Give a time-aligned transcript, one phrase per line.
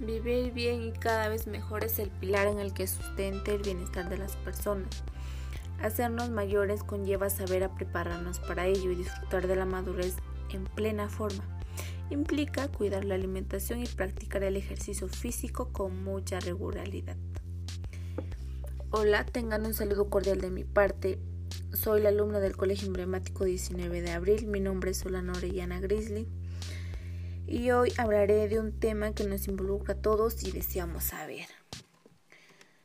[0.00, 4.08] Vivir bien y cada vez mejor es el pilar en el que sustenta el bienestar
[4.08, 4.88] de las personas.
[5.78, 10.16] Hacernos mayores conlleva saber a prepararnos para ello y disfrutar de la madurez
[10.54, 11.44] en plena forma.
[12.08, 17.18] Implica cuidar la alimentación y practicar el ejercicio físico con mucha regularidad.
[18.88, 21.18] Hola, tengan un saludo cordial de mi parte.
[21.74, 24.46] Soy la alumna del Colegio Emblemático 19 de Abril.
[24.46, 26.26] Mi nombre es Solana Orellana Grizzly
[27.50, 31.46] y hoy hablaré de un tema que nos involucra a todos y deseamos saber.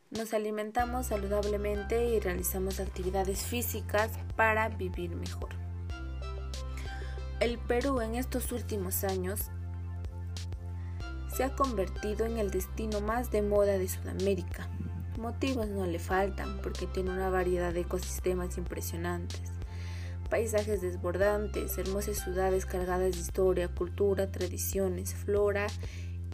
[0.09, 5.49] Nos alimentamos saludablemente y realizamos actividades físicas para vivir mejor.
[7.39, 9.51] El Perú en estos últimos años
[11.35, 14.67] se ha convertido en el destino más de moda de Sudamérica.
[15.19, 19.54] Motivos no le faltan porque tiene una variedad de ecosistemas impresionantes
[20.35, 25.65] paisajes desbordantes, hermosas ciudades cargadas de historia, cultura, tradiciones, flora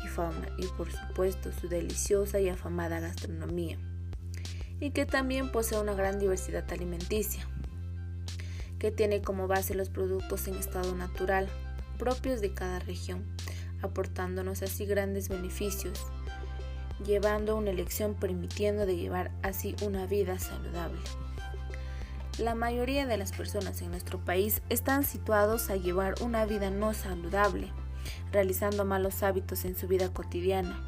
[0.03, 3.78] y fauna y por supuesto su deliciosa y afamada gastronomía
[4.80, 7.48] y que también posee una gran diversidad alimenticia
[8.80, 11.48] que tiene como base los productos en estado natural
[12.00, 13.23] propios de cada región,
[13.83, 16.08] aportándonos así grandes beneficios,
[17.06, 20.98] llevando una elección permitiendo de llevar así una vida saludable.
[22.40, 26.94] La mayoría de las personas en nuestro país están situados a llevar una vida no
[26.94, 27.72] saludable,
[28.32, 30.82] realizando malos hábitos en su vida cotidiana,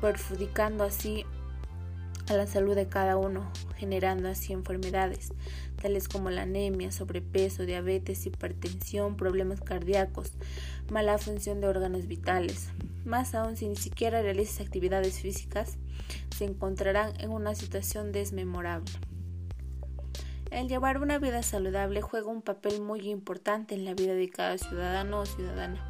[0.00, 1.24] perjudicando así
[2.28, 5.32] a la salud de cada uno, generando así enfermedades
[5.76, 10.32] tales como la anemia, sobrepeso, diabetes, hipertensión, problemas cardíacos,
[10.90, 12.68] mala función de órganos vitales.
[13.04, 15.78] Más aún si ni siquiera realizas actividades físicas,
[16.36, 18.90] se encontrarán en una situación desmemorable.
[20.56, 24.56] El llevar una vida saludable juega un papel muy importante en la vida de cada
[24.56, 25.86] ciudadano o ciudadana,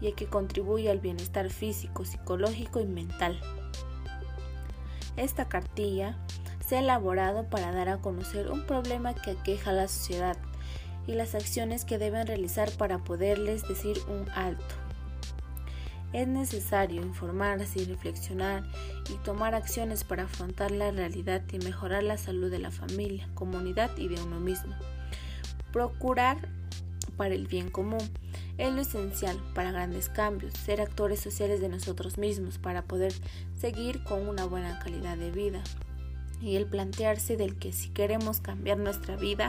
[0.00, 3.40] ya que contribuye al bienestar físico, psicológico y mental.
[5.16, 6.18] Esta cartilla
[6.66, 10.36] se ha elaborado para dar a conocer un problema que aqueja a la sociedad
[11.06, 14.83] y las acciones que deben realizar para poderles decir un alto.
[16.14, 18.62] Es necesario informarse y reflexionar
[19.10, 23.90] y tomar acciones para afrontar la realidad y mejorar la salud de la familia, comunidad
[23.96, 24.76] y de uno mismo.
[25.72, 26.48] Procurar
[27.16, 28.08] para el bien común
[28.58, 33.12] es lo esencial para grandes cambios, ser actores sociales de nosotros mismos para poder
[33.58, 35.64] seguir con una buena calidad de vida,
[36.40, 39.48] y el plantearse del que si queremos cambiar nuestra vida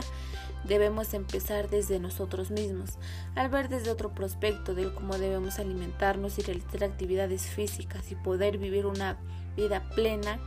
[0.64, 2.98] debemos empezar desde nosotros mismos,
[3.34, 8.58] al ver desde otro prospecto del cómo debemos alimentarnos y realizar actividades físicas y poder
[8.58, 9.16] vivir una
[9.56, 10.38] vida plena,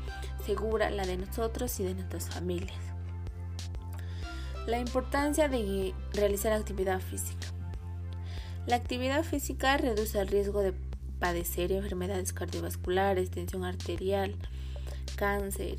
[0.45, 2.77] segura, la de nosotros y de nuestras familias.
[4.67, 7.47] La importancia de realizar actividad física.
[8.67, 10.73] La actividad física reduce el riesgo de
[11.19, 14.35] padecer enfermedades cardiovasculares, tensión arterial,
[15.15, 15.77] cáncer,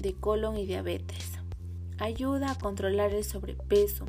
[0.00, 1.35] de colon y diabetes.
[1.98, 4.04] Ayuda a controlar el sobrepeso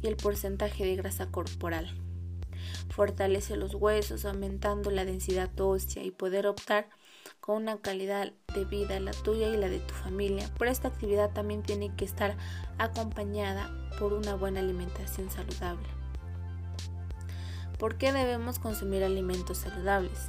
[0.00, 1.94] y el porcentaje de grasa corporal.
[2.88, 6.88] Fortalece los huesos aumentando la densidad ósea y poder optar
[7.40, 10.48] con una calidad de vida la tuya y la de tu familia.
[10.58, 12.36] Pero esta actividad también tiene que estar
[12.78, 15.88] acompañada por una buena alimentación saludable.
[17.78, 20.28] ¿Por qué debemos consumir alimentos saludables?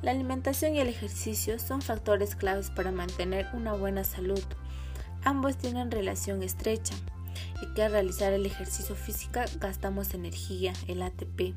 [0.00, 4.42] La alimentación y el ejercicio son factores claves para mantener una buena salud.
[5.26, 6.94] Ambos tienen relación estrecha
[7.60, 11.52] y que al realizar el ejercicio físico gastamos energía, el ATP,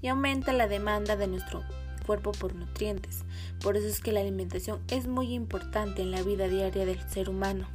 [0.00, 1.64] y aumenta la demanda de nuestro
[2.06, 3.24] cuerpo por nutrientes.
[3.60, 7.28] Por eso es que la alimentación es muy importante en la vida diaria del ser
[7.28, 7.66] humano.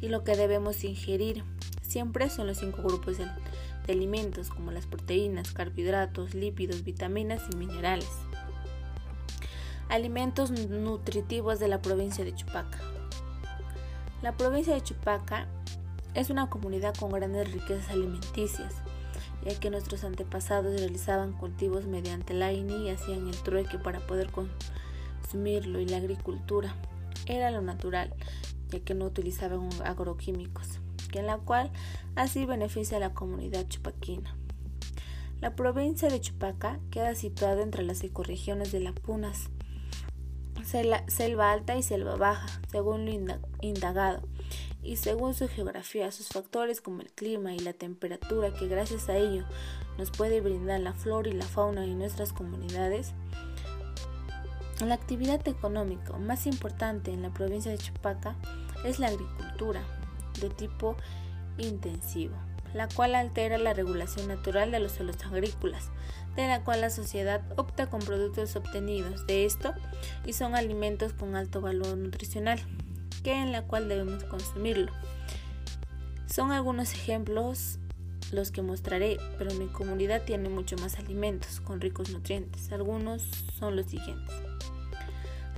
[0.00, 1.44] Y lo que debemos ingerir
[1.82, 3.26] siempre son los cinco grupos de,
[3.86, 8.08] de alimentos como las proteínas, carbohidratos, lípidos, vitaminas y minerales.
[9.90, 12.93] Alimentos nutritivos de la provincia de Chupaca.
[14.24, 15.48] La provincia de Chupaca
[16.14, 18.72] es una comunidad con grandes riquezas alimenticias,
[19.44, 24.30] ya que nuestros antepasados realizaban cultivos mediante la INI y hacían el trueque para poder
[24.32, 26.74] consumirlo y la agricultura
[27.26, 28.14] era lo natural,
[28.70, 30.80] ya que no utilizaban agroquímicos,
[31.12, 31.70] que en la cual
[32.16, 34.34] así beneficia a la comunidad chupaquina.
[35.42, 39.50] La provincia de Chupaca queda situada entre las ecorregiones de Lapunas,
[40.62, 44.22] selva alta y selva baja, según lo indagado,
[44.82, 49.16] y según su geografía, sus factores como el clima y la temperatura que gracias a
[49.16, 49.44] ello
[49.98, 53.12] nos puede brindar la flora y la fauna de nuestras comunidades.
[54.84, 58.36] La actividad económica más importante en la provincia de Chupaca
[58.84, 59.82] es la agricultura
[60.40, 60.96] de tipo
[61.58, 62.34] intensivo.
[62.74, 65.90] La cual altera la regulación natural de los suelos agrícolas,
[66.36, 69.72] de la cual la sociedad opta con productos obtenidos de esto
[70.26, 72.60] y son alimentos con alto valor nutricional,
[73.22, 74.92] que en la cual debemos consumirlo.
[76.26, 77.78] Son algunos ejemplos
[78.32, 82.72] los que mostraré, pero mi comunidad tiene mucho más alimentos con ricos nutrientes.
[82.72, 83.22] Algunos
[83.58, 84.34] son los siguientes.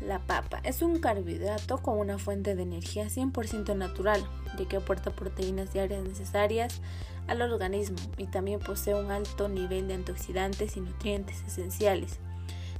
[0.06, 4.24] La papa es un carbohidrato con una fuente de energía 100% natural,
[4.56, 6.80] ya que aporta proteínas diarias necesarias
[7.26, 12.20] al organismo y también posee un alto nivel de antioxidantes y nutrientes esenciales.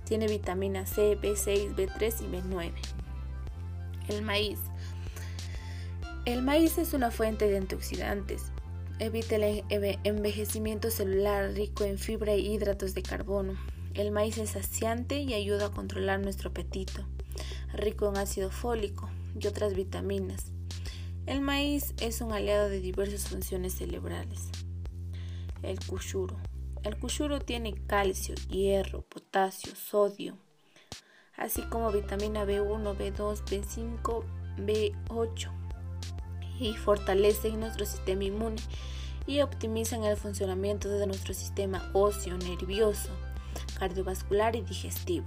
[0.04, 2.72] Tiene vitamina C, B6, B3 y B9.
[4.06, 4.60] El maíz.
[6.26, 8.52] El maíz es una fuente de antioxidantes.
[9.00, 9.64] Evita el
[10.04, 13.56] envejecimiento celular rico en fibra e hidratos de carbono.
[13.94, 17.04] El maíz es saciante y ayuda a controlar nuestro apetito,
[17.76, 19.08] rico en ácido fólico
[19.38, 20.52] y otras vitaminas.
[21.26, 24.48] El maíz es un aliado de diversas funciones cerebrales.
[25.62, 26.36] El cushuro.
[26.82, 30.36] El cushuro tiene calcio, hierro, potasio, sodio,
[31.36, 34.24] así como vitamina B1, B2, B5,
[34.58, 35.50] B8
[36.60, 38.56] y fortalecen nuestro sistema inmune
[39.26, 43.10] y optimizan el funcionamiento de nuestro sistema óseo, nervioso,
[43.78, 45.26] cardiovascular y digestivo.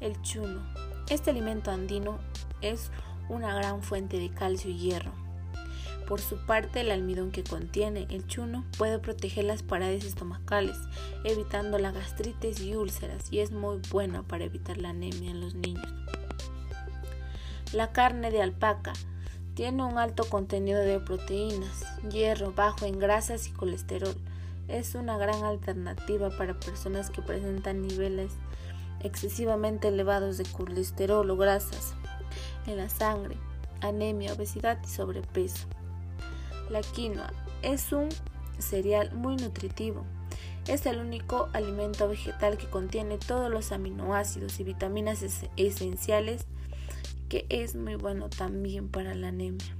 [0.00, 0.91] El chuno.
[1.08, 2.18] Este alimento andino
[2.60, 2.90] es
[3.28, 5.12] una gran fuente de calcio y hierro.
[6.08, 10.76] Por su parte, el almidón que contiene el chuno puede proteger las paredes estomacales,
[11.24, 15.54] evitando la gastritis y úlceras, y es muy buena para evitar la anemia en los
[15.54, 15.86] niños.
[17.72, 18.92] La carne de alpaca
[19.54, 24.16] tiene un alto contenido de proteínas, hierro bajo en grasas y colesterol
[24.68, 28.32] es una gran alternativa para personas que presentan niveles
[29.02, 31.94] excesivamente elevados de colesterol o grasas
[32.66, 33.36] en la sangre,
[33.80, 35.66] anemia, obesidad y sobrepeso.
[36.70, 37.32] La quinoa
[37.62, 38.08] es un
[38.58, 40.04] cereal muy nutritivo.
[40.66, 45.22] Es el único alimento vegetal que contiene todos los aminoácidos y vitaminas
[45.56, 46.46] esenciales
[47.28, 49.76] que es muy bueno también para la anemia.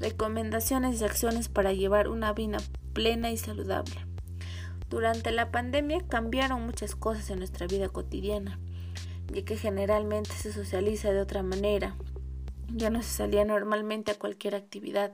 [0.00, 2.58] Recomendaciones y acciones para llevar una vida
[2.92, 4.07] plena y saludable.
[4.88, 8.58] Durante la pandemia cambiaron muchas cosas en nuestra vida cotidiana,
[9.32, 11.96] ya que generalmente se socializa de otra manera.
[12.68, 15.12] Ya no se salía normalmente a cualquier actividad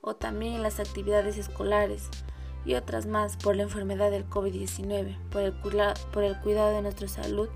[0.00, 2.08] o también las actividades escolares
[2.64, 5.16] y otras más por la enfermedad del COVID-19.
[5.30, 5.52] Por el,
[6.12, 7.48] por el cuidado de nuestra salud,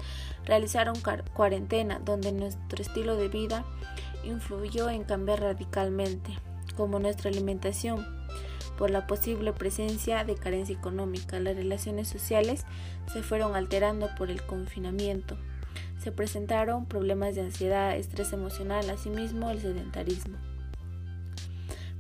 [0.45, 0.97] realizaron
[1.35, 3.65] cuarentena donde nuestro estilo de vida
[4.25, 6.33] influyó en cambiar radicalmente,
[6.77, 8.05] como nuestra alimentación,
[8.77, 11.39] por la posible presencia de carencia económica.
[11.41, 12.65] Las relaciones sociales
[13.13, 15.37] se fueron alterando por el confinamiento.
[15.99, 20.37] Se presentaron problemas de ansiedad, estrés emocional, asimismo el sedentarismo.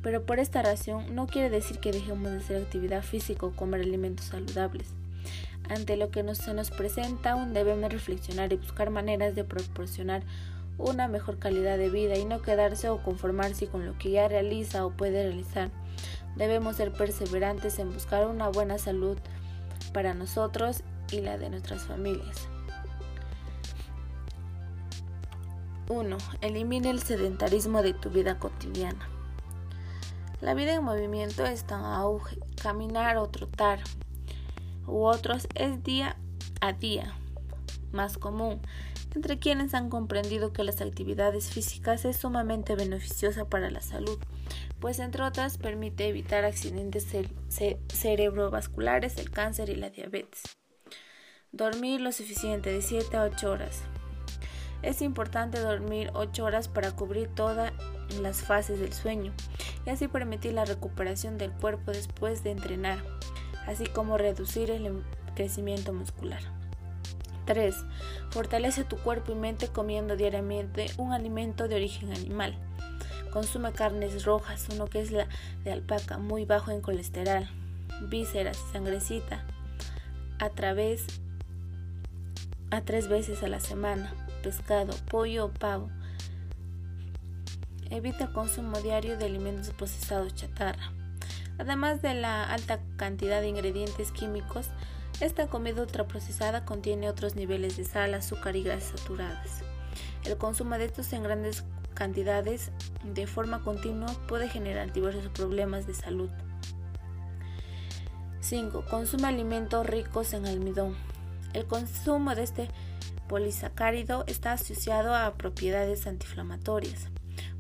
[0.03, 3.81] Pero por esta razón no quiere decir que dejemos de hacer actividad física o comer
[3.81, 4.89] alimentos saludables.
[5.71, 10.23] Ante lo que se nos presenta, aún debemos reflexionar y buscar maneras de proporcionar
[10.77, 14.85] una mejor calidad de vida y no quedarse o conformarse con lo que ya realiza
[14.85, 15.71] o puede realizar.
[16.37, 19.19] Debemos ser perseverantes en buscar una buena salud
[19.93, 22.49] para nosotros y la de nuestras familias.
[25.89, 26.17] 1.
[26.41, 29.09] Elimina el sedentarismo de tu vida cotidiana.
[30.41, 32.39] La vida en movimiento está en auge.
[32.61, 33.81] Caminar o trotar
[34.87, 36.17] u otros es día
[36.61, 37.15] a día
[37.93, 38.61] más común
[39.15, 44.19] entre quienes han comprendido que las actividades físicas es sumamente beneficiosa para la salud
[44.81, 47.07] pues entre otras permite evitar accidentes
[47.89, 50.43] cerebrovasculares, el cáncer y la diabetes.
[51.53, 53.83] Dormir lo suficiente de 7 a 8 horas.
[54.83, 57.73] Es importante dormir 8 horas para cubrir todas
[58.21, 59.33] las fases del sueño
[59.87, 62.99] y así permitir la recuperación del cuerpo después de entrenar,
[63.67, 65.03] así como reducir el
[65.35, 66.43] crecimiento muscular.
[67.47, 67.75] 3.
[68.31, 72.59] Fortalece tu cuerpo y mente comiendo diariamente un alimento de origen animal.
[73.35, 75.27] Consume carnes rojas, uno que es la
[75.65, 77.49] de alpaca, muy bajo en colesterol,
[78.09, 79.45] vísceras, sangrecita,
[80.39, 81.05] a través
[82.71, 84.15] a tres veces a la semana,
[84.45, 85.91] pescado, pollo o pavo.
[87.91, 90.93] Evita consumo diario de alimentos procesados chatarra.
[91.59, 94.69] Además de la alta cantidad de ingredientes químicos,
[95.19, 99.65] esta comida ultraprocesada contiene otros niveles de sal, azúcar y grasas saturadas.
[100.25, 101.65] El consumo de estos en grandes
[101.95, 102.71] cantidades
[103.03, 106.31] de forma continua puede generar diversos problemas de salud.
[108.41, 108.85] 5.
[108.91, 110.95] Consume alimentos ricos en almidón.
[111.55, 112.69] El consumo de este
[113.29, 117.09] polisacárido está asociado a propiedades antiinflamatorias.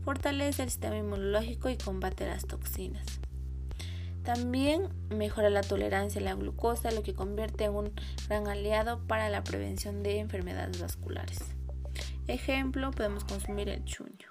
[0.04, 3.06] Fortalece el sistema inmunológico y combate las toxinas.
[4.24, 7.92] También mejora la tolerancia a la glucosa, lo que convierte en un
[8.28, 11.53] gran aliado para la prevención de enfermedades vasculares.
[12.26, 14.30] Ejemplo, podemos consumir el chuño.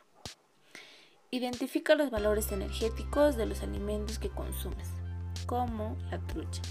[1.29, 4.89] Identifica los valores energéticos de los alimentos que consumes,
[5.45, 6.63] como la trucha.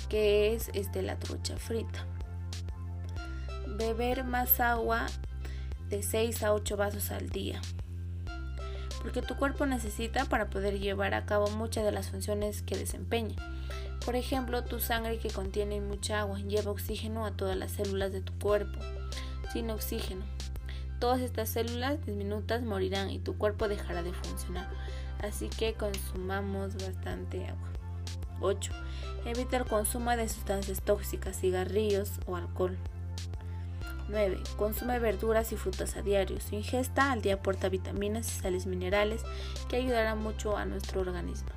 [0.09, 2.05] que es este, la trucha frita.
[3.77, 5.07] Beber más agua
[5.89, 7.63] de 6 a 8 vasos al día,
[9.01, 13.37] porque tu cuerpo necesita para poder llevar a cabo muchas de las funciones que desempeña.
[14.05, 18.21] Por ejemplo, tu sangre que contiene mucha agua lleva oxígeno a todas las células de
[18.21, 18.79] tu cuerpo.
[19.53, 20.25] Sin oxígeno,
[20.99, 24.69] todas estas células diminutas morirán y tu cuerpo dejará de funcionar.
[25.23, 27.69] Así que consumamos bastante agua.
[28.41, 28.73] 8.
[29.27, 32.77] Evita el consumo de sustancias tóxicas, cigarrillos o alcohol.
[34.11, 34.43] 9.
[34.57, 36.41] Consume verduras y frutas a diario.
[36.41, 39.23] Su ingesta al día aporta vitaminas y sales minerales
[39.69, 41.51] que ayudarán mucho a nuestro organismo.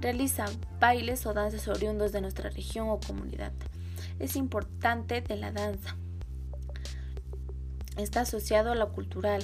[0.00, 0.46] Realiza
[0.80, 3.52] bailes o danzas oriundos de nuestra región o comunidad.
[4.18, 5.96] Es importante de la danza
[8.02, 9.42] está asociado a lo cultural,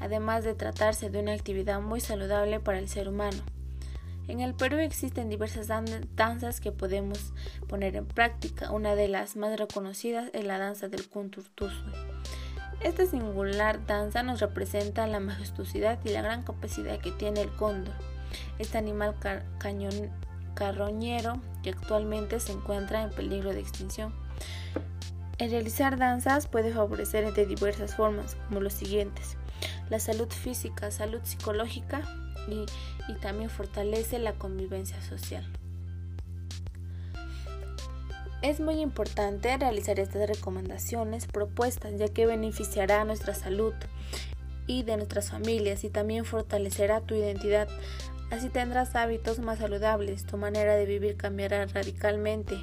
[0.00, 3.38] además de tratarse de una actividad muy saludable para el ser humano.
[4.28, 7.32] En el Perú existen diversas danzas que podemos
[7.68, 8.72] poner en práctica.
[8.72, 11.92] Una de las más reconocidas es la danza del Kunturtusui.
[12.80, 17.94] Esta singular danza nos representa la majestuosidad y la gran capacidad que tiene el cóndor,
[18.58, 19.14] este animal
[20.54, 24.12] carroñero que actualmente se encuentra en peligro de extinción.
[25.38, 29.36] El realizar danzas puede favorecer de diversas formas, como los siguientes.
[29.88, 32.02] La salud física, salud psicológica
[32.48, 32.66] y,
[33.20, 35.44] también fortalece la convivencia social.
[38.42, 43.74] Es muy importante realizar estas recomendaciones propuestas ya que beneficiará a nuestra salud
[44.66, 47.68] y de nuestras familias y también fortalecerá tu identidad.
[48.30, 52.56] Así tendrás hábitos más saludables, tu manera de vivir cambiará radicalmente,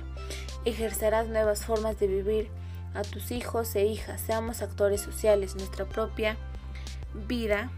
[0.65, 2.49] ejercerás nuevas formas de vivir
[2.93, 6.37] a tus hijos e hijas, seamos actores sociales, nuestra propia
[7.27, 7.71] vida.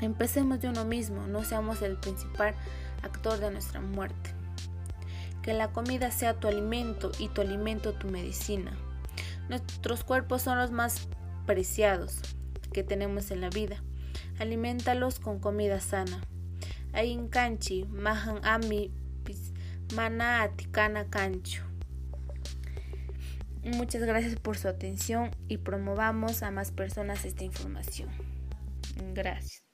[0.00, 2.54] Empecemos de uno mismo, no seamos el principal
[3.02, 4.30] actor de nuestra muerte.
[5.42, 8.76] Que la comida sea tu alimento y tu alimento tu medicina.
[9.48, 11.08] Nuestros cuerpos son los más
[11.46, 12.20] preciados
[12.72, 13.82] que tenemos en la vida.
[14.38, 16.20] Alimentalos con comida sana.
[16.92, 18.90] Ainkanchi, mahan ami,
[19.94, 21.62] mana atikana cancho.
[23.64, 28.08] Muchas gracias por su atención y promovamos a más personas esta información.
[29.12, 29.65] Gracias.